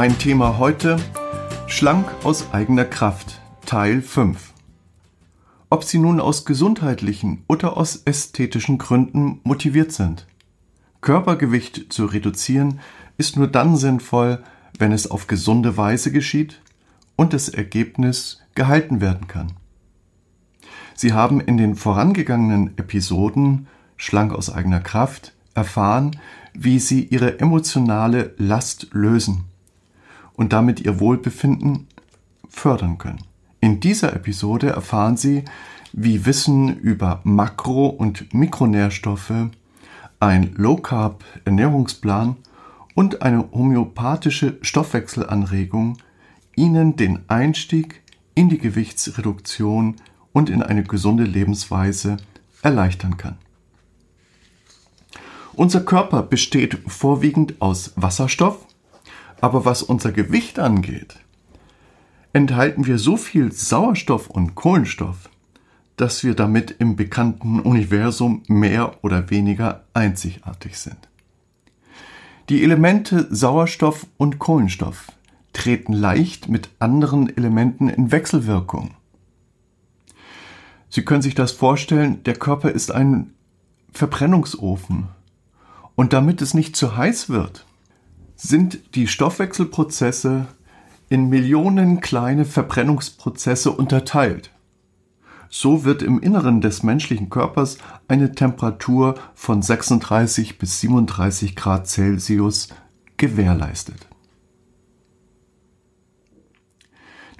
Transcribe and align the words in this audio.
Mein 0.00 0.16
Thema 0.16 0.58
heute 0.58 0.96
Schlank 1.66 2.06
aus 2.22 2.52
eigener 2.52 2.84
Kraft 2.84 3.40
Teil 3.66 4.00
5. 4.00 4.52
Ob 5.70 5.82
Sie 5.82 5.98
nun 5.98 6.20
aus 6.20 6.44
gesundheitlichen 6.44 7.42
oder 7.48 7.76
aus 7.76 8.02
ästhetischen 8.04 8.78
Gründen 8.78 9.40
motiviert 9.42 9.90
sind. 9.90 10.28
Körpergewicht 11.00 11.92
zu 11.92 12.04
reduzieren 12.04 12.78
ist 13.16 13.36
nur 13.36 13.48
dann 13.48 13.76
sinnvoll, 13.76 14.44
wenn 14.78 14.92
es 14.92 15.10
auf 15.10 15.26
gesunde 15.26 15.76
Weise 15.76 16.12
geschieht 16.12 16.62
und 17.16 17.32
das 17.32 17.48
Ergebnis 17.48 18.40
gehalten 18.54 19.00
werden 19.00 19.26
kann. 19.26 19.54
Sie 20.94 21.12
haben 21.12 21.40
in 21.40 21.56
den 21.56 21.74
vorangegangenen 21.74 22.78
Episoden 22.78 23.66
Schlank 23.96 24.32
aus 24.32 24.48
eigener 24.48 24.78
Kraft 24.78 25.34
erfahren, 25.54 26.12
wie 26.54 26.78
Sie 26.78 27.02
Ihre 27.02 27.40
emotionale 27.40 28.36
Last 28.38 28.90
lösen 28.92 29.48
und 30.38 30.52
damit 30.52 30.80
Ihr 30.80 31.00
Wohlbefinden 31.00 31.88
fördern 32.48 32.96
können. 32.96 33.24
In 33.60 33.80
dieser 33.80 34.14
Episode 34.14 34.68
erfahren 34.68 35.16
Sie, 35.16 35.44
wie 35.92 36.24
Wissen 36.24 36.78
über 36.78 37.20
Makro- 37.24 37.88
und 37.88 38.32
Mikronährstoffe, 38.32 39.32
ein 40.20 40.54
Low-Carb-Ernährungsplan 40.54 42.36
und 42.94 43.22
eine 43.22 43.50
homöopathische 43.50 44.58
Stoffwechselanregung 44.62 45.98
Ihnen 46.54 46.94
den 46.94 47.28
Einstieg 47.28 48.02
in 48.34 48.48
die 48.48 48.58
Gewichtsreduktion 48.58 49.96
und 50.32 50.50
in 50.50 50.62
eine 50.62 50.84
gesunde 50.84 51.24
Lebensweise 51.24 52.16
erleichtern 52.62 53.16
kann. 53.16 53.38
Unser 55.54 55.80
Körper 55.80 56.22
besteht 56.22 56.78
vorwiegend 56.86 57.60
aus 57.60 57.92
Wasserstoff, 57.96 58.67
aber 59.40 59.64
was 59.64 59.82
unser 59.82 60.12
Gewicht 60.12 60.58
angeht, 60.58 61.16
enthalten 62.32 62.86
wir 62.86 62.98
so 62.98 63.16
viel 63.16 63.52
Sauerstoff 63.52 64.28
und 64.28 64.54
Kohlenstoff, 64.54 65.30
dass 65.96 66.22
wir 66.22 66.34
damit 66.34 66.70
im 66.78 66.96
bekannten 66.96 67.60
Universum 67.60 68.42
mehr 68.46 68.94
oder 69.02 69.30
weniger 69.30 69.84
einzigartig 69.94 70.78
sind. 70.78 71.08
Die 72.48 72.62
Elemente 72.62 73.26
Sauerstoff 73.30 74.06
und 74.16 74.38
Kohlenstoff 74.38 75.12
treten 75.52 75.92
leicht 75.92 76.48
mit 76.48 76.70
anderen 76.78 77.36
Elementen 77.36 77.88
in 77.88 78.12
Wechselwirkung. 78.12 78.92
Sie 80.88 81.04
können 81.04 81.22
sich 81.22 81.34
das 81.34 81.52
vorstellen, 81.52 82.22
der 82.24 82.34
Körper 82.34 82.70
ist 82.70 82.90
ein 82.90 83.34
Verbrennungsofen. 83.92 85.08
Und 85.94 86.12
damit 86.12 86.40
es 86.40 86.54
nicht 86.54 86.76
zu 86.76 86.96
heiß 86.96 87.28
wird, 87.28 87.66
sind 88.38 88.94
die 88.94 89.08
Stoffwechselprozesse 89.08 90.46
in 91.10 91.28
Millionen 91.28 92.00
kleine 92.00 92.44
Verbrennungsprozesse 92.44 93.72
unterteilt. 93.72 94.50
So 95.50 95.84
wird 95.84 96.02
im 96.02 96.20
Inneren 96.20 96.60
des 96.60 96.82
menschlichen 96.82 97.30
Körpers 97.30 97.78
eine 98.06 98.32
Temperatur 98.32 99.16
von 99.34 99.60
36 99.60 100.58
bis 100.58 100.80
37 100.80 101.56
Grad 101.56 101.88
Celsius 101.88 102.68
gewährleistet. 103.16 104.06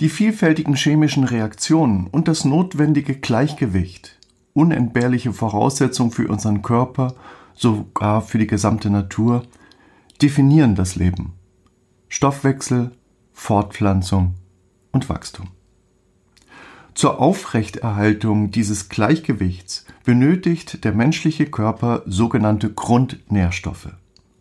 Die 0.01 0.09
vielfältigen 0.09 0.75
chemischen 0.75 1.25
Reaktionen 1.25 2.07
und 2.07 2.29
das 2.29 2.45
notwendige 2.45 3.17
Gleichgewicht, 3.17 4.19
unentbehrliche 4.53 5.33
Voraussetzung 5.33 6.11
für 6.11 6.29
unseren 6.29 6.63
Körper, 6.63 7.15
sogar 7.55 8.23
für 8.23 8.39
die 8.39 8.47
gesamte 8.47 8.91
Natur, 8.91 9.43
definieren 10.23 10.75
das 10.75 10.97
Leben. 10.97 11.35
Stoffwechsel, 12.09 12.93
Fortpflanzung 13.33 14.35
und 14.93 15.09
Wachstum. 15.09 15.49
Zur 16.95 17.21
Aufrechterhaltung 17.21 18.51
dieses 18.51 18.89
Gleichgewichts 18.89 19.85
benötigt 20.05 20.83
der 20.85 20.93
menschliche 20.93 21.47
Körper 21.47 22.03
sogenannte 22.07 22.73
Grundnährstoffe, 22.73 23.91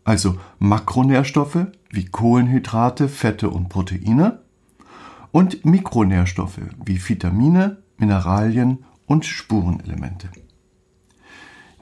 also 0.04 0.40
Makronährstoffe 0.58 1.68
wie 1.92 2.06
Kohlenhydrate, 2.06 3.10
Fette 3.10 3.50
und 3.52 3.70
Proteine 3.70 4.40
und 5.32 5.66
Mikronährstoffe 5.66 6.62
wie 6.84 6.98
Vitamine, 7.08 7.84
Mineralien 7.98 8.86
und 9.06 9.26
Spurenelemente. 9.26 10.30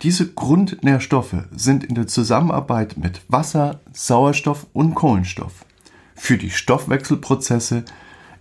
Diese 0.02 0.34
Grundnährstoffe 0.34 1.46
sind 1.52 1.84
in 1.84 1.96
der 1.96 2.08
Zusammenarbeit 2.08 2.98
mit 2.98 3.22
Wasser, 3.28 3.80
Sauerstoff 3.94 4.68
und 4.74 4.94
Kohlenstoff 4.94 5.66
für 6.16 6.38
die 6.38 6.50
Stoffwechselprozesse 6.50 7.86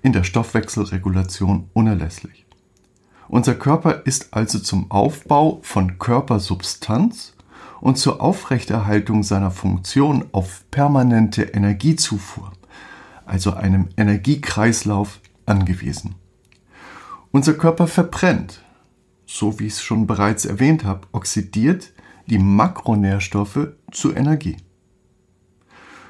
in 0.03 0.13
der 0.13 0.25
Stoffwechselregulation 0.25 1.71
unerlässlich. 1.73 2.45
Unser 3.29 3.55
Körper 3.55 4.03
ist 4.05 4.29
also 4.33 4.59
zum 4.59 4.91
Aufbau 4.91 5.61
von 5.63 5.99
Körpersubstanz 5.99 7.35
und 7.81 7.99
zur 7.99 8.21
Aufrechterhaltung 8.21 9.23
seiner 9.23 9.51
Funktion 9.51 10.27
auf 10.33 10.65
permanente 10.71 11.43
Energiezufuhr, 11.43 12.53
also 13.27 13.55
einem 13.55 13.89
Energiekreislauf, 13.97 15.21
angewiesen. 15.47 16.15
Unser 17.31 17.55
Körper 17.55 17.87
verbrennt, 17.87 18.64
so 19.27 19.59
wie 19.59 19.67
ich 19.67 19.75
es 19.75 19.83
schon 19.83 20.07
bereits 20.07 20.45
erwähnt 20.45 20.85
habe, 20.85 21.07
oxidiert 21.13 21.93
die 22.27 22.39
Makronährstoffe 22.39 23.69
zu 23.91 24.15
Energie. 24.15 24.57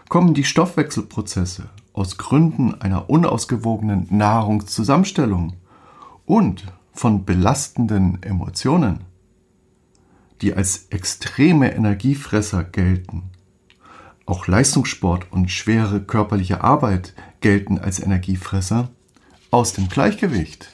Kommen 0.09 0.35
die 0.35 0.45
Stoffwechselprozesse 0.45 1.71
aus 1.93 2.19
Gründen 2.19 2.81
einer 2.81 3.09
unausgewogenen 3.09 4.07
Nahrungszusammenstellung 4.11 5.55
und 6.27 6.65
von 6.93 7.25
belastenden 7.25 8.23
Emotionen, 8.23 9.01
die 10.41 10.55
als 10.55 10.87
extreme 10.91 11.75
Energiefresser 11.75 12.65
gelten. 12.65 13.31
Auch 14.27 14.47
Leistungssport 14.47 15.31
und 15.33 15.51
schwere 15.51 16.01
körperliche 16.01 16.63
Arbeit 16.63 17.15
gelten 17.41 17.79
als 17.79 18.01
Energiefresser 18.01 18.89
aus 19.51 19.73
dem 19.73 19.89
Gleichgewicht 19.89 20.69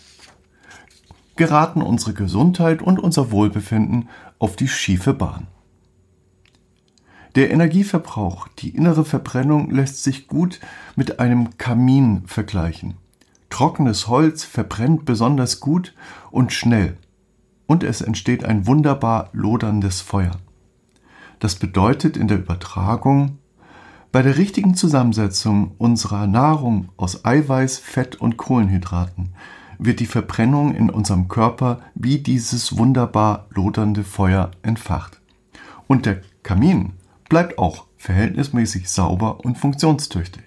geraten 1.40 1.80
unsere 1.80 2.12
Gesundheit 2.12 2.82
und 2.82 2.98
unser 2.98 3.30
Wohlbefinden 3.30 4.10
auf 4.38 4.56
die 4.56 4.68
schiefe 4.68 5.14
Bahn. 5.14 5.46
Der 7.34 7.50
Energieverbrauch, 7.50 8.46
die 8.58 8.76
innere 8.76 9.06
Verbrennung 9.06 9.70
lässt 9.70 10.04
sich 10.04 10.28
gut 10.28 10.60
mit 10.96 11.18
einem 11.18 11.56
Kamin 11.56 12.24
vergleichen. 12.26 12.98
Trockenes 13.48 14.06
Holz 14.06 14.44
verbrennt 14.44 15.06
besonders 15.06 15.60
gut 15.60 15.94
und 16.30 16.52
schnell 16.52 16.98
und 17.66 17.84
es 17.84 18.02
entsteht 18.02 18.44
ein 18.44 18.66
wunderbar 18.66 19.30
loderndes 19.32 20.02
Feuer. 20.02 20.36
Das 21.38 21.54
bedeutet 21.54 22.18
in 22.18 22.28
der 22.28 22.36
Übertragung, 22.36 23.38
bei 24.12 24.20
der 24.20 24.36
richtigen 24.36 24.74
Zusammensetzung 24.74 25.72
unserer 25.78 26.26
Nahrung 26.26 26.90
aus 26.98 27.24
Eiweiß, 27.24 27.78
Fett 27.78 28.16
und 28.16 28.36
Kohlenhydraten 28.36 29.32
wird 29.82 30.00
die 30.00 30.06
Verbrennung 30.06 30.74
in 30.74 30.90
unserem 30.90 31.28
Körper 31.28 31.80
wie 31.94 32.18
dieses 32.18 32.76
wunderbar 32.76 33.46
lodernde 33.50 34.04
Feuer 34.04 34.50
entfacht. 34.62 35.20
Und 35.86 36.06
der 36.06 36.20
Kamin 36.42 36.92
bleibt 37.28 37.58
auch 37.58 37.86
verhältnismäßig 37.96 38.88
sauber 38.90 39.40
und 39.40 39.56
funktionstüchtig. 39.58 40.44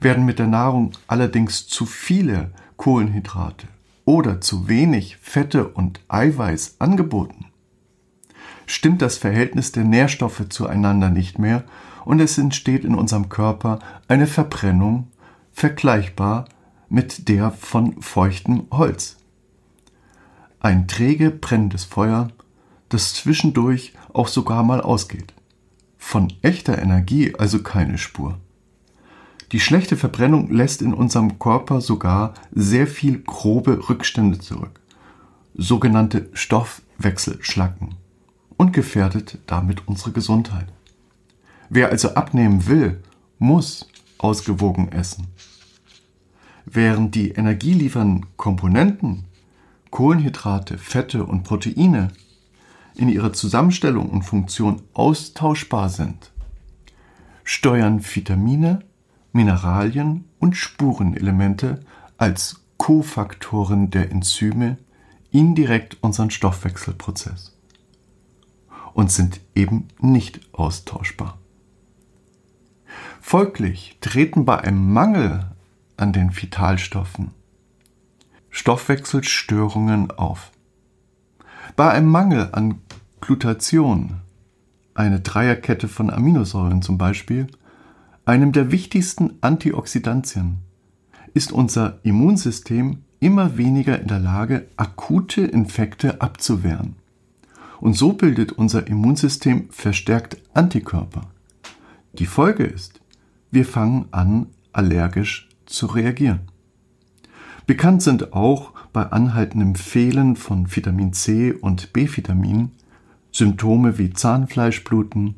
Werden 0.00 0.24
mit 0.24 0.38
der 0.38 0.46
Nahrung 0.46 0.92
allerdings 1.06 1.66
zu 1.66 1.86
viele 1.86 2.52
Kohlenhydrate 2.76 3.66
oder 4.04 4.40
zu 4.40 4.68
wenig 4.68 5.16
Fette 5.18 5.68
und 5.68 6.00
Eiweiß 6.08 6.76
angeboten, 6.78 7.46
stimmt 8.66 9.02
das 9.02 9.18
Verhältnis 9.18 9.72
der 9.72 9.84
Nährstoffe 9.84 10.48
zueinander 10.48 11.10
nicht 11.10 11.38
mehr 11.38 11.64
und 12.04 12.20
es 12.20 12.38
entsteht 12.38 12.84
in 12.84 12.94
unserem 12.94 13.28
Körper 13.28 13.78
eine 14.08 14.26
Verbrennung 14.26 15.08
vergleichbar 15.52 16.46
mit 16.90 17.28
der 17.28 17.50
von 17.50 18.02
feuchtem 18.02 18.64
Holz. 18.70 19.16
Ein 20.58 20.86
träge 20.86 21.30
brennendes 21.30 21.84
Feuer 21.84 22.30
das 22.90 23.14
zwischendurch 23.14 23.94
auch 24.12 24.28
sogar 24.28 24.62
mal 24.62 24.82
ausgeht. 24.82 25.32
Von 25.96 26.32
echter 26.42 26.78
Energie 26.78 27.34
also 27.36 27.62
keine 27.62 27.96
Spur. 27.96 28.38
Die 29.52 29.60
schlechte 29.60 29.96
Verbrennung 29.96 30.52
lässt 30.52 30.82
in 30.82 30.92
unserem 30.92 31.38
Körper 31.38 31.80
sogar 31.80 32.34
sehr 32.52 32.86
viel 32.86 33.20
grobe 33.20 33.88
Rückstände 33.88 34.38
zurück, 34.38 34.80
sogenannte 35.54 36.28
Stoffwechselschlacken, 36.34 37.94
und 38.56 38.72
gefährdet 38.72 39.38
damit 39.46 39.88
unsere 39.88 40.12
Gesundheit. 40.12 40.66
Wer 41.68 41.88
also 41.88 42.14
abnehmen 42.14 42.66
will, 42.66 43.02
muss 43.38 43.88
ausgewogen 44.18 44.92
essen. 44.92 45.28
Während 46.72 47.16
die 47.16 47.32
energieliefernden 47.32 48.26
Komponenten 48.36 49.24
Kohlenhydrate, 49.90 50.78
Fette 50.78 51.24
und 51.24 51.42
Proteine 51.42 52.12
in 52.94 53.08
ihrer 53.08 53.32
Zusammenstellung 53.32 54.08
und 54.08 54.22
Funktion 54.22 54.82
austauschbar 54.94 55.88
sind, 55.88 56.30
steuern 57.42 58.04
Vitamine, 58.04 58.84
Mineralien 59.32 60.26
und 60.38 60.56
Spurenelemente 60.56 61.80
als 62.18 62.62
Kofaktoren 62.76 63.90
der 63.90 64.12
Enzyme 64.12 64.78
indirekt 65.32 65.96
unseren 66.02 66.30
Stoffwechselprozess 66.30 67.56
und 68.94 69.10
sind 69.10 69.40
eben 69.56 69.88
nicht 69.98 70.40
austauschbar. 70.52 71.36
Folglich 73.20 73.98
treten 74.00 74.44
bei 74.44 74.60
einem 74.60 74.92
Mangel 74.92 75.50
an 76.00 76.12
den 76.12 76.34
Vitalstoffen 76.34 77.30
Stoffwechselstörungen 78.48 80.10
auf. 80.10 80.50
Bei 81.76 81.90
einem 81.90 82.08
Mangel 82.08 82.48
an 82.52 82.80
Glutation, 83.20 84.16
eine 84.94 85.20
Dreierkette 85.20 85.88
von 85.88 86.10
Aminosäuren 86.10 86.82
zum 86.82 86.98
Beispiel, 86.98 87.46
einem 88.24 88.52
der 88.52 88.72
wichtigsten 88.72 89.38
Antioxidantien, 89.40 90.58
ist 91.32 91.52
unser 91.52 92.00
Immunsystem 92.02 93.04
immer 93.20 93.56
weniger 93.56 94.00
in 94.00 94.08
der 94.08 94.18
Lage, 94.18 94.66
akute 94.76 95.42
Infekte 95.42 96.20
abzuwehren. 96.20 96.96
Und 97.78 97.94
so 97.94 98.14
bildet 98.14 98.52
unser 98.52 98.86
Immunsystem 98.88 99.68
verstärkt 99.70 100.38
Antikörper. 100.54 101.26
Die 102.14 102.26
Folge 102.26 102.64
ist, 102.64 103.00
wir 103.50 103.64
fangen 103.64 104.06
an, 104.10 104.46
allergisch 104.72 105.49
zu 105.70 105.86
reagieren. 105.86 106.40
Bekannt 107.66 108.02
sind 108.02 108.32
auch 108.32 108.72
bei 108.92 109.04
anhaltendem 109.04 109.74
Fehlen 109.74 110.36
von 110.36 110.74
Vitamin 110.74 111.12
C 111.12 111.52
und 111.52 111.92
B-Vitamin 111.92 112.72
Symptome 113.32 113.96
wie 113.98 114.12
Zahnfleischbluten, 114.12 115.36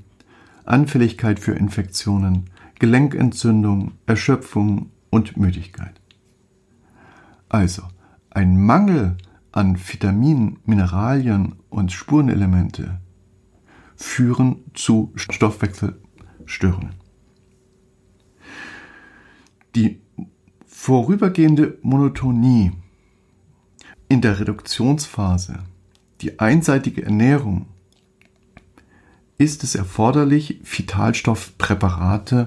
Anfälligkeit 0.64 1.38
für 1.38 1.52
Infektionen, 1.52 2.50
Gelenkentzündung, 2.79 3.93
Erschöpfung 4.06 4.90
und 5.11 5.37
Müdigkeit. 5.37 6.00
Also, 7.49 7.82
ein 8.31 8.64
Mangel 8.64 9.19
an 9.52 9.76
Vitaminen, 9.76 10.58
Mineralien 10.64 11.56
und 11.69 11.93
Spurenelemente 11.93 12.99
führen 13.94 14.64
zu 14.73 15.12
Stoffwechselstörungen. 15.17 16.94
Die 19.75 20.01
vorübergehende 20.82 21.79
Monotonie 21.82 22.73
in 24.08 24.20
der 24.20 24.40
Reduktionsphase, 24.40 25.61
die 26.20 26.40
einseitige 26.40 27.05
Ernährung, 27.05 27.67
ist 29.38 29.62
es 29.62 29.76
erforderlich, 29.76 30.58
Vitalstoffpräparate 30.64 32.46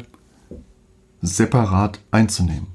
separat 1.21 2.01
einzunehmen. 2.11 2.67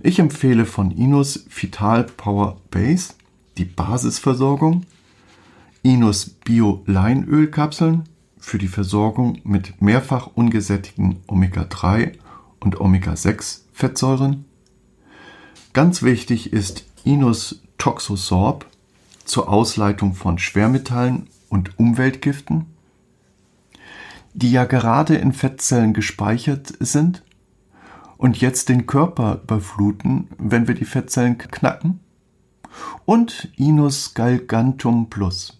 Ich 0.00 0.20
empfehle 0.20 0.64
von 0.64 0.90
Inus 0.90 1.44
Vital 1.54 2.04
Power 2.04 2.58
Base 2.70 3.12
die 3.58 3.66
Basisversorgung, 3.66 4.86
Inus 5.82 6.30
Bio 6.30 6.82
Leinölkapseln 6.86 8.04
für 8.38 8.56
die 8.56 8.68
Versorgung 8.68 9.38
mit 9.44 9.82
mehrfach 9.82 10.28
ungesättigten 10.28 11.16
Omega-3 11.26 12.14
und 12.58 12.80
Omega-6 12.80 13.64
Fettsäuren. 13.74 14.46
Ganz 15.72 16.02
wichtig 16.02 16.52
ist 16.52 16.84
Inus 17.04 17.62
Toxosorb 17.78 18.66
zur 19.24 19.48
Ausleitung 19.48 20.14
von 20.14 20.38
Schwermetallen 20.38 21.28
und 21.48 21.78
Umweltgiften, 21.78 22.66
die 24.34 24.50
ja 24.50 24.64
gerade 24.64 25.16
in 25.16 25.32
Fettzellen 25.32 25.94
gespeichert 25.94 26.72
sind 26.80 27.22
und 28.16 28.40
jetzt 28.40 28.68
den 28.68 28.86
Körper 28.86 29.40
überfluten, 29.42 30.28
wenn 30.38 30.66
wir 30.66 30.74
die 30.74 30.84
Fettzellen 30.84 31.38
knacken. 31.38 32.00
Und 33.04 33.50
Inus 33.56 34.14
Galgantum 34.14 35.08
Plus 35.08 35.58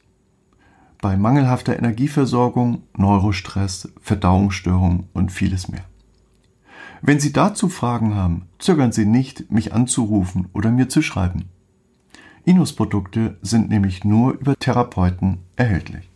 bei 1.01 1.17
mangelhafter 1.17 1.79
Energieversorgung, 1.79 2.83
Neurostress, 2.97 3.89
Verdauungsstörung 4.01 5.09
und 5.13 5.31
vieles 5.31 5.69
mehr. 5.69 5.85
Wenn 7.03 7.21
Sie 7.21 7.33
dazu 7.33 7.69
Fragen 7.69 8.15
haben, 8.15 8.49
zögern 8.59 8.93
Sie 8.93 9.07
nicht, 9.07 9.51
mich 9.51 9.73
anzurufen 9.73 10.49
oder 10.53 10.71
mir 10.71 10.89
zu 10.89 11.03
schreiben. 11.03 11.51
Inus-Produkte 12.45 13.37
sind 13.43 13.69
nämlich 13.69 14.05
nur 14.05 14.33
über 14.33 14.57
Therapeuten 14.57 15.39
erhältlich. 15.57 16.09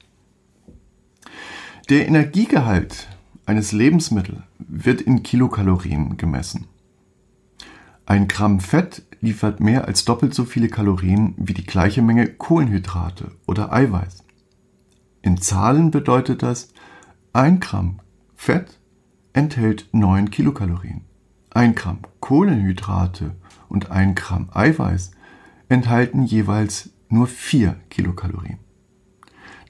Der 1.89 2.09
Energiegehalt 2.09 3.09
eines 3.45 3.73
Lebensmittels 3.73 4.39
wird 4.59 5.01
in 5.01 5.23
Kilokalorien 5.23 6.17
gemessen. 6.17 6.67
Ein 8.07 8.29
Gramm 8.29 8.61
Fett 8.61 9.03
liefert 9.21 9.61
mehr 9.61 9.87
als 9.87 10.05
doppelt 10.05 10.35
so 10.35 10.45
viele 10.45 10.69
Kalorien 10.69 11.35
wie 11.37 11.55
die 11.55 11.67
gleiche 11.67 12.03
Menge 12.03 12.27
Kohlenhydrate 12.27 13.33
oder 13.47 13.73
Eiweiß. 13.73 14.25
In 15.23 15.41
Zahlen 15.41 15.91
bedeutet 15.91 16.43
das, 16.43 16.73
ein 17.33 17.61
Gramm 17.61 18.01
Fett 18.35 18.79
enthält 19.33 19.89
9 19.93 20.31
Kilokalorien. 20.31 21.03
Ein 21.51 21.75
Gramm 21.75 22.01
Kohlenhydrate 22.21 23.35
und 23.69 23.91
ein 23.91 24.15
Gramm 24.15 24.49
Eiweiß 24.53 25.13
enthalten 25.69 26.25
jeweils 26.25 26.91
nur 27.09 27.27
4 27.27 27.77
Kilokalorien. 27.91 28.59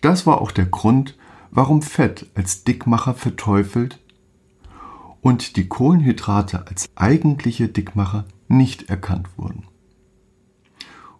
Das 0.00 0.26
war 0.26 0.40
auch 0.40 0.50
der 0.50 0.66
Grund, 0.66 1.16
warum 1.50 1.82
Fett 1.82 2.30
als 2.34 2.64
Dickmacher 2.64 3.14
verteufelt 3.14 4.00
und 5.20 5.56
die 5.56 5.68
Kohlenhydrate 5.68 6.66
als 6.66 6.88
eigentliche 6.96 7.68
Dickmacher 7.68 8.24
nicht 8.48 8.90
erkannt 8.90 9.28
wurden. 9.36 9.64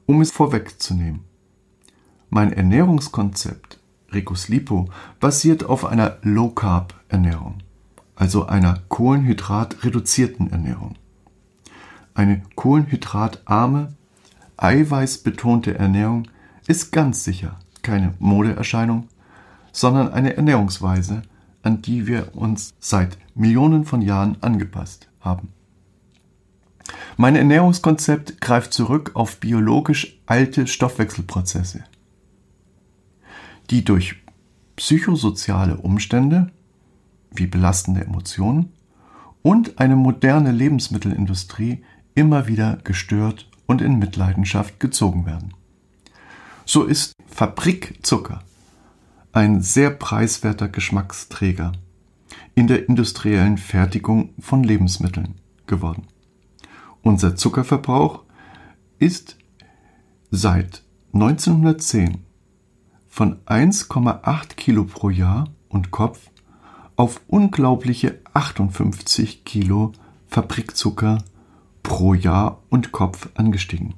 Um 0.07 0.21
es 0.21 0.33
vorwegzunehmen, 0.33 1.25
mein 2.29 2.53
Ernährungskonzept 2.53 3.79
Ricus 4.13 4.49
Lipo 4.49 4.89
basiert 5.21 5.65
auf 5.65 5.85
einer 5.85 6.19
Low 6.23 6.51
Carb 6.51 6.95
Ernährung 7.09 7.62
also 8.23 8.47
einer 8.47 8.79
kohlenhydratreduzierten 8.89 10.53
Ernährung. 10.53 10.95
Eine 12.15 12.43
kohlenhydratarme, 12.55 13.95
eiweißbetonte 14.57 15.77
Ernährung 15.77 16.29
ist 16.69 16.93
ganz 16.93 17.25
sicher 17.25 17.59
keine 17.83 18.15
Modeerscheinung, 18.21 19.09
sondern 19.73 20.13
eine 20.13 20.37
Ernährungsweise, 20.37 21.23
an 21.65 21.83
die 21.83 22.07
wir 22.07 22.37
uns 22.37 22.73
seit 22.79 23.19
Millionen 23.35 23.85
von 23.85 24.03
Jahren 24.03 24.37
angepasst 24.41 25.09
haben. 25.19 25.49
Mein 27.17 27.35
Ernährungskonzept 27.35 28.41
greift 28.41 28.73
zurück 28.73 29.11
auf 29.15 29.41
biologisch 29.41 30.17
alte 30.27 30.69
Stoffwechselprozesse, 30.69 31.83
die 33.71 33.85
durch 33.85 34.15
psychosoziale 34.77 35.77
Umstände 35.79 36.53
wie 37.35 37.47
belastende 37.47 38.05
Emotionen 38.05 38.73
und 39.43 39.79
eine 39.79 39.97
moderne 39.97 40.53
Lebensmittelindustrie 40.53 41.85
immer 42.15 42.47
wieder 42.47 42.79
gestört 42.85 43.49
und 43.67 43.81
in 43.81 43.99
Mitleidenschaft 43.99 44.81
gezogen 44.81 45.27
werden. 45.27 45.55
So 46.65 46.85
ist 46.85 47.15
Fabrikzucker 47.27 48.43
ein 49.33 49.63
sehr 49.63 49.91
preiswerter 49.91 50.69
Geschmacksträger 50.69 51.73
in 52.55 52.67
der 52.67 52.89
industriellen 52.89 53.57
Fertigung 53.57 54.35
von 54.39 54.63
Lebensmitteln 54.63 55.37
geworden. 55.67 56.07
Unser 57.03 57.35
Zuckerverbrauch 57.35 58.25
ist 58.99 59.39
seit 60.31 60.83
1910 61.15 62.19
von 63.09 63.39
1,8 63.47 64.55
Kilo 64.55 64.85
pro 64.85 65.11
Jahr 65.11 65.49
und 65.69 65.91
Kopf 65.91 66.31
auf 66.97 67.21
unglaubliche 67.27 68.21
58 68.35 69.45
Kilo 69.45 69.93
Fabrikzucker 70.29 71.19
pro 71.83 72.15
Jahr 72.15 72.63
und 72.71 72.93
Kopf 72.93 73.29
angestiegen, 73.35 73.95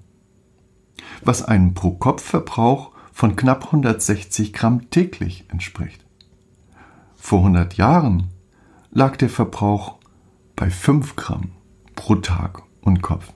was 1.22 1.42
einen 1.42 1.74
Pro-Kopf-Verbrauch 1.74 2.92
von 3.12 3.36
knapp 3.36 3.66
160 3.66 4.52
Gramm 4.52 4.90
täglich 4.90 5.44
entspricht. 5.48 6.04
Vor 7.14 7.38
100 7.38 7.74
Jahren 7.74 8.30
lag 8.90 9.16
der 9.16 9.28
Verbrauch 9.28 9.98
bei 10.56 10.70
5 10.70 11.16
Gramm 11.16 11.52
pro 11.94 12.16
Tag 12.16 12.62
und 12.80 13.02
Kopf. 13.02 13.32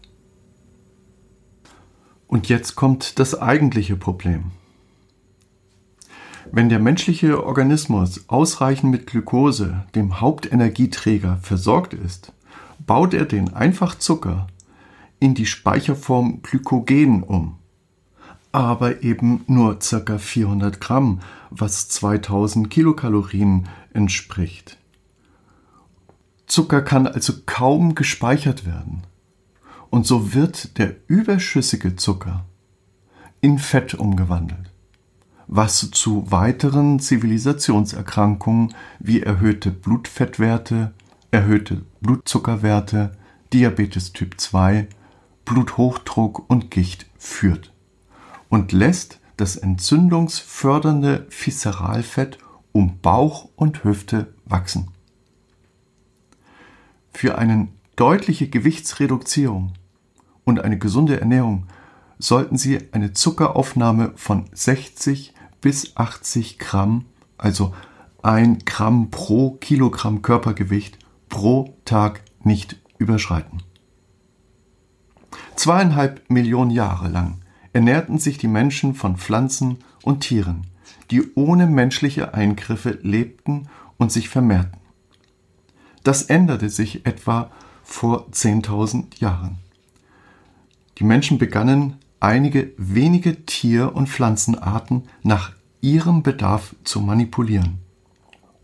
Und 2.27 2.49
jetzt 2.49 2.75
kommt 2.75 3.19
das 3.19 3.41
eigentliche 3.41 3.97
Problem. 3.97 4.53
Wenn 6.51 6.69
der 6.69 6.79
menschliche 6.79 7.45
Organismus 7.45 8.25
ausreichend 8.29 8.91
mit 8.91 9.07
Glucose, 9.07 9.85
dem 9.95 10.21
Hauptenergieträger, 10.21 11.39
versorgt 11.43 11.95
ist, 11.95 12.33
baut 12.87 13.15
er 13.15 13.27
den 13.27 13.53
Einfachzucker 13.53 14.47
in 15.21 15.35
die 15.35 15.47
Speicherform 15.47 16.41
Glykogen 16.43 17.23
um. 17.23 17.59
Aber 18.51 19.03
eben 19.03 19.45
nur 19.47 19.79
ca. 19.79 20.19
400 20.19 20.81
Gramm, 20.81 21.21
was 21.51 21.89
2000 21.89 22.71
Kilokalorien 22.71 23.69
entspricht. 23.93 24.79
Zucker 26.47 26.81
kann 26.81 27.07
also 27.07 27.35
kaum 27.45 27.95
gespeichert 27.95 28.65
werden. 28.65 29.03
Und 29.91 30.07
so 30.07 30.35
wird 30.35 30.79
der 30.79 30.97
überschüssige 31.09 31.97
Zucker 31.97 32.47
in 33.41 33.59
Fett 33.59 33.95
umgewandelt, 33.95 34.68
was 35.49 35.91
zu 35.91 36.31
weiteren 36.31 37.01
Zivilisationserkrankungen 37.01 38.75
wie 39.01 39.23
erhöhte 39.23 39.71
Blutfettwerte, 39.71 40.93
erhöhte 41.31 41.83
Blutzuckerwerte, 42.03 43.17
Diabetes 43.55 44.13
Typ 44.13 44.39
2, 44.39 44.87
Bluthochdruck 45.47 46.51
und 46.51 46.71
Gicht 46.71 47.07
führt 47.17 47.73
und 48.51 48.73
lässt 48.73 49.21
das 49.39 49.57
entzündungsfördernde 49.57 51.27
Viszeralfett 51.31 52.39
um 52.73 52.99
Bauch 53.01 53.49
und 53.57 53.85
Hüfte 53.85 54.35
wachsen. 54.45 54.91
Für 57.11 57.39
eine 57.39 57.69
deutliche 57.97 58.49
Gewichtsreduktion 58.51 59.73
und 60.45 60.61
eine 60.61 60.79
gesunde 60.79 61.19
Ernährung 61.19 61.67
sollten 62.19 62.59
Sie 62.59 62.93
eine 62.93 63.15
Zuckeraufnahme 63.15 64.13
von 64.17 64.45
60 64.53 65.33
bis 65.61 65.97
80 65.97 66.59
Gramm, 66.59 67.07
also 67.37 67.75
ein 68.23 68.59
Gramm 68.65 69.11
pro 69.11 69.53
Kilogramm 69.53 70.23
Körpergewicht 70.23 70.99
pro 71.29 71.77
Tag 71.85 72.23
nicht 72.43 72.77
überschreiten. 72.99 73.63
Zweieinhalb 75.57 76.29
Millionen 76.31 76.71
Jahre 76.71 77.09
lang 77.09 77.41
ernährten 77.73 78.19
sich 78.19 78.39
die 78.39 78.49
Menschen 78.49 78.95
von 78.95 79.17
Pflanzen 79.17 79.79
und 80.03 80.21
Tieren, 80.21 80.67
die 81.11 81.35
ohne 81.35 81.67
menschliche 81.67 82.35
Eingriffe 82.35 82.99
lebten 83.03 83.69
und 83.97 84.13
sich 84.13 84.29
vermehrten. 84.29 84.79
Das 86.05 86.23
änderte 86.23 86.71
sich 86.71 87.07
etwa 87.07 87.51
vor 87.83 88.29
10.000 88.31 89.21
Jahren. 89.21 89.59
Die 90.99 91.05
Menschen 91.05 91.39
begannen, 91.39 91.97
einige 92.21 92.73
wenige 92.77 93.45
Tier- 93.47 93.95
und 93.95 94.09
Pflanzenarten 94.09 95.05
nach 95.23 95.53
ihrem 95.81 96.23
Bedarf 96.23 96.75
zu 96.85 97.01
manipulieren. 97.01 97.79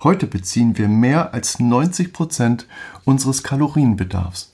Heute 0.02 0.26
beziehen 0.26 0.76
wir 0.76 0.88
mehr 0.88 1.32
als 1.32 1.60
90 1.60 2.12
Prozent 2.12 2.66
unseres 3.04 3.42
Kalorienbedarfs 3.42 4.52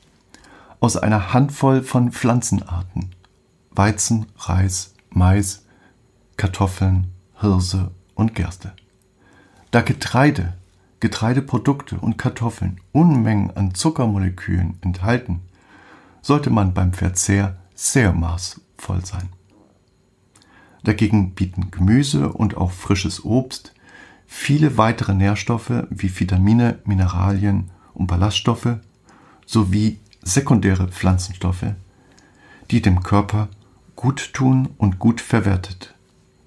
aus 0.78 0.96
einer 0.96 1.32
Handvoll 1.32 1.82
von 1.82 2.12
Pflanzenarten. 2.12 3.10
Weizen, 3.70 4.26
Reis, 4.36 4.94
Mais, 5.10 5.64
Kartoffeln, 6.36 7.08
Hirse 7.40 7.90
und 8.14 8.34
Gerste. 8.34 8.72
Da 9.70 9.80
Getreide, 9.80 10.54
Getreideprodukte 11.00 11.98
und 11.98 12.18
Kartoffeln 12.18 12.80
Unmengen 12.92 13.56
an 13.56 13.74
Zuckermolekülen 13.74 14.78
enthalten, 14.82 15.40
sollte 16.22 16.50
man 16.50 16.74
beim 16.74 16.92
Verzehr 16.92 17.56
sehr 17.74 18.12
maßvoll 18.80 19.04
sein. 19.04 19.28
Dagegen 20.82 21.34
bieten 21.34 21.70
Gemüse 21.70 22.32
und 22.32 22.56
auch 22.56 22.72
frisches 22.72 23.24
Obst 23.24 23.74
viele 24.26 24.78
weitere 24.78 25.14
Nährstoffe 25.14 25.86
wie 25.90 26.20
Vitamine, 26.20 26.78
Mineralien 26.84 27.70
und 27.92 28.06
Ballaststoffe 28.06 28.78
sowie 29.46 29.98
sekundäre 30.22 30.88
Pflanzenstoffe, 30.88 31.74
die 32.70 32.80
dem 32.80 33.02
Körper 33.02 33.48
gut 33.96 34.32
tun 34.32 34.70
und 34.78 34.98
gut 34.98 35.20
verwertet 35.20 35.94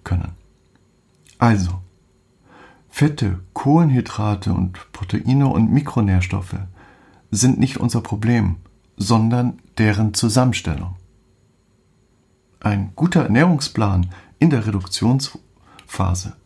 können. 0.03 0.31
Also, 1.37 1.81
Fette, 2.89 3.39
Kohlenhydrate 3.53 4.53
und 4.53 4.91
Proteine 4.91 5.47
und 5.47 5.71
Mikronährstoffe 5.71 6.55
sind 7.31 7.59
nicht 7.59 7.77
unser 7.77 8.01
Problem, 8.01 8.57
sondern 8.97 9.59
deren 9.77 10.13
Zusammenstellung. 10.13 10.95
Ein 12.63 12.93
guter 12.95 13.23
Ernährungsplan 13.23 14.09
in 14.39 14.49
der 14.49 14.65
Reduktionsphase 14.65 16.37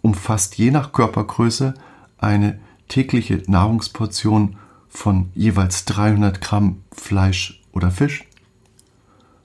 umfasst 0.00 0.56
je 0.56 0.70
nach 0.70 0.92
Körpergröße 0.92 1.74
eine 2.16 2.58
tägliche 2.88 3.42
Nahrungsportion 3.46 4.56
von 4.88 5.30
jeweils 5.34 5.84
300 5.84 6.40
Gramm 6.40 6.82
Fleisch 6.90 7.62
oder 7.72 7.90
Fisch, 7.90 8.26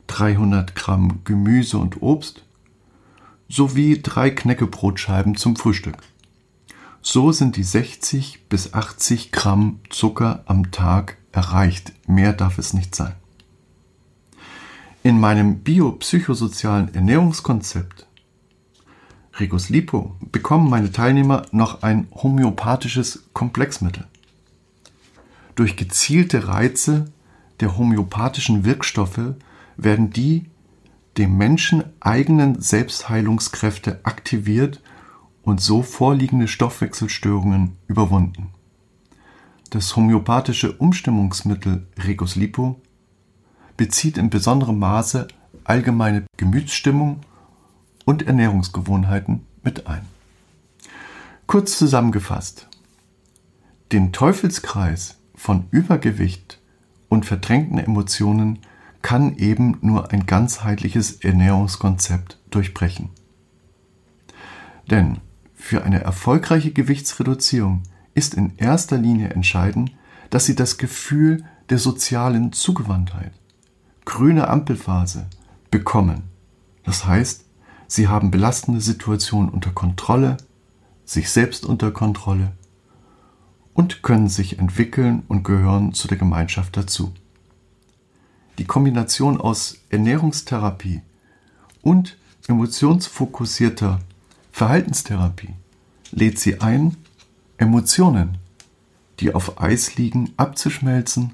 300 0.08 0.74
Gramm 0.74 1.20
Gemüse 1.26 1.78
und 1.78 2.02
Obst 2.02 2.46
sowie 3.50 4.02
drei 4.02 4.30
Knäckebrotscheiben 4.30 5.36
zum 5.36 5.58
Frühstück. 5.58 5.98
So 7.02 7.34
sind 7.34 7.58
die 7.58 7.64
60 7.64 8.48
bis 8.48 8.74
80 8.74 9.34
Gramm 9.34 9.82
Zucker 9.90 10.44
am 10.46 10.72
Tag 10.72 11.18
erreicht. 11.34 11.92
Mehr 12.08 12.32
darf 12.32 12.58
es 12.58 12.74
nicht 12.74 12.96
sein. 12.96 13.16
In 15.06 15.20
meinem 15.20 15.60
biopsychosozialen 15.60 16.96
Ernährungskonzept 16.96 18.08
Regus 19.36 19.70
Lipo 19.70 20.16
bekommen 20.32 20.68
meine 20.68 20.92
Teilnehmer 20.92 21.46
noch 21.52 21.84
ein 21.84 22.08
homöopathisches 22.12 23.30
Komplexmittel. 23.32 24.08
Durch 25.54 25.76
gezielte 25.76 26.48
Reize 26.48 27.06
der 27.60 27.78
homöopathischen 27.78 28.66
Wirkstoffe 28.66 29.36
werden 29.78 30.10
die 30.10 30.46
dem 31.18 31.38
Menschen 31.38 31.84
eigenen 32.00 32.60
Selbstheilungskräfte 32.60 34.00
aktiviert 34.06 34.82
und 35.44 35.62
so 35.62 35.84
vorliegende 35.84 36.48
Stoffwechselstörungen 36.48 37.78
überwunden. 37.86 38.50
Das 39.70 39.96
homöopathische 39.96 40.72
Umstimmungsmittel 40.72 41.86
Regus 41.96 42.36
Lipo 42.36 42.82
bezieht 43.78 44.18
in 44.18 44.30
besonderem 44.30 44.80
Maße 44.80 45.28
allgemeine 45.64 46.26
Gemütsstimmung 46.38 47.22
und 48.06 48.28
Ernährungsgewohnheiten 48.28 49.46
mit 49.64 49.88
ein. 49.88 50.06
Kurz 51.48 51.78
zusammengefasst. 51.78 52.68
Den 53.92 54.12
Teufelskreis 54.12 55.18
von 55.36 55.68
Übergewicht 55.72 56.60
und 57.10 57.26
verdrängten 57.26 57.78
Emotionen 57.78 58.60
kann 59.02 59.36
eben 59.38 59.78
nur 59.82 60.12
ein 60.12 60.26
ganzheitliches 60.26 61.24
Ernährungskonzept 61.24 62.40
durchbrechen. 62.50 63.10
Denn 64.90 65.20
für 65.54 65.84
eine 65.84 66.02
erfolgreiche 66.02 66.72
Gewichtsreduzierung 66.72 67.84
ist 68.14 68.34
in 68.34 68.58
erster 68.58 68.98
Linie 68.98 69.30
entscheidend, 69.30 69.92
dass 70.30 70.46
Sie 70.46 70.56
das 70.56 70.78
Gefühl 70.78 71.44
der 71.70 71.78
sozialen 71.78 72.54
Zugewandtheit, 72.54 73.32
grüne 74.06 74.48
Ampelphase, 74.48 75.28
bekommen. 75.72 76.24
Das 76.84 77.06
heißt, 77.06 77.46
Sie 77.88 78.08
haben 78.08 78.32
belastende 78.32 78.82
Situationen 78.82 79.50
unter 79.50 79.72
Kontrolle, 79.72 80.38
sich 81.06 81.30
selbst 81.30 81.66
unter 81.66 81.92
Kontrolle 81.92 82.54
und 83.74 84.02
können 84.02 84.28
sich 84.28 84.58
entwickeln 84.58 85.24
und 85.28 85.44
gehören 85.44 85.94
zu 85.94 86.08
der 86.08 86.18
Gemeinschaft 86.18 86.78
dazu. 86.78 87.14
Die 88.58 88.66
Kombination 88.66 89.40
aus 89.40 89.80
Ernährungstherapie 89.90 91.02
und 91.82 92.18
emotionsfokussierter 92.48 94.00
Verhaltenstherapie 94.52 95.54
lädt 96.12 96.40
sie 96.40 96.62
ein, 96.62 96.96
Emotionen, 97.58 98.38
die 99.20 99.34
auf 99.34 99.62
Eis 99.62 99.96
liegen, 99.96 100.34
abzuschmelzen, 100.38 101.34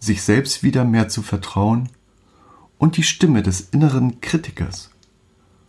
sich 0.00 0.22
selbst 0.22 0.62
wieder 0.62 0.84
mehr 0.84 1.08
zu 1.08 1.22
vertrauen 1.22 1.88
und 2.78 2.96
die 2.96 3.02
Stimme 3.02 3.42
des 3.42 3.60
inneren 3.60 4.20
Kritikers 4.20 4.90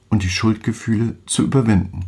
und 0.09 0.23
die 0.23 0.29
Schuldgefühle 0.29 1.17
zu 1.27 1.43
überwinden 1.43 2.05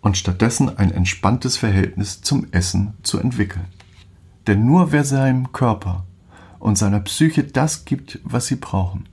und 0.00 0.16
stattdessen 0.16 0.78
ein 0.78 0.90
entspanntes 0.90 1.56
Verhältnis 1.56 2.22
zum 2.22 2.46
Essen 2.52 2.94
zu 3.02 3.18
entwickeln. 3.18 3.66
Denn 4.46 4.64
nur 4.64 4.92
wer 4.92 5.04
seinem 5.04 5.52
Körper 5.52 6.06
und 6.58 6.78
seiner 6.78 7.00
Psyche 7.00 7.44
das 7.44 7.84
gibt, 7.84 8.20
was 8.24 8.46
sie 8.46 8.56
brauchen, 8.56 9.08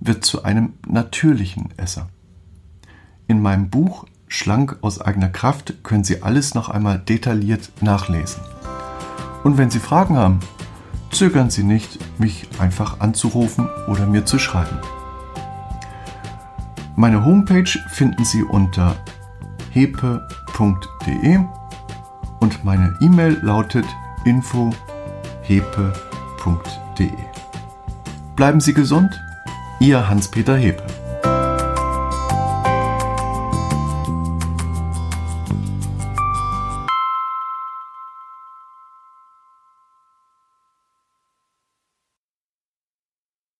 wird 0.00 0.24
zu 0.24 0.42
einem 0.42 0.72
natürlichen 0.88 1.68
Esser. 1.76 2.08
In 3.28 3.40
meinem 3.42 3.70
Buch 3.70 4.06
Schlank 4.32 4.78
aus 4.80 5.00
eigener 5.00 5.28
Kraft 5.28 5.82
können 5.82 6.04
Sie 6.04 6.22
alles 6.22 6.54
noch 6.54 6.68
einmal 6.68 7.00
detailliert 7.00 7.70
nachlesen. 7.80 8.40
Und 9.42 9.58
wenn 9.58 9.70
Sie 9.70 9.80
Fragen 9.80 10.16
haben, 10.16 10.38
zögern 11.10 11.50
Sie 11.50 11.62
nicht, 11.62 11.98
mich 12.18 12.48
einfach 12.58 13.00
anzurufen 13.00 13.68
oder 13.88 14.06
mir 14.06 14.24
zu 14.24 14.38
schreiben. 14.38 14.78
Meine 16.96 17.24
Homepage 17.24 17.70
finden 17.88 18.24
Sie 18.24 18.42
unter 18.42 18.96
hepe.de 19.70 21.38
und 22.40 22.64
meine 22.64 22.96
E-Mail 23.00 23.38
lautet 23.42 23.86
info.hepe.de. 24.24 24.74
Bleiben 28.36 28.60
Sie 28.60 28.74
gesund, 28.74 29.20
Ihr 29.80 30.08
Hans-Peter 30.08 30.56
Hepe. 30.56 30.89